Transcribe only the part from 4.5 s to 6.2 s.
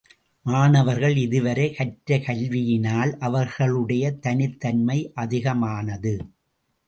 தன்மை அதிகமானது.